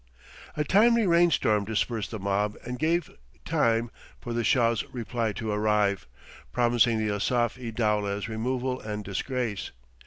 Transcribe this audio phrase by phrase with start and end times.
[0.57, 3.15] A timely rain storm dispersed the mob and gave
[3.45, 6.07] time for the Shah's reply to arrive,
[6.51, 9.69] promising the Asaf i dowleh's removal and disgrace.